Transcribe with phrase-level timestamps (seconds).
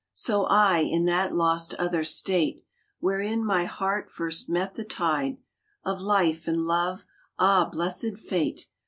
[0.13, 2.63] So I in that lost other state
[3.01, 5.37] Wherein my heart first met the tide
[5.85, 7.05] Of Life and Love
[7.37, 8.67] ah, blessed fate